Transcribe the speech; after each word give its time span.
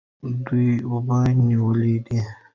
دوی 0.45 0.69
اوبه 0.89 1.19
نیولې 1.47 1.95
دي. 2.05 2.19